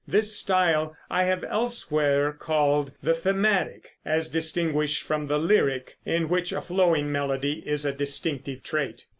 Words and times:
This 0.07 0.35
style 0.35 0.97
I 1.11 1.25
have 1.25 1.43
elsewhere 1.43 2.33
called 2.33 2.91
the 3.03 3.13
"Thematic," 3.13 3.97
as 4.03 4.29
distinguished 4.29 5.03
from 5.03 5.27
the 5.27 5.37
"Lyric," 5.37 5.95
in 6.07 6.27
which 6.27 6.51
a 6.51 6.59
flowing 6.63 7.11
melody 7.11 7.61
is 7.67 7.85
a 7.85 7.93
distinctive 7.93 8.63
trait. 8.63 9.05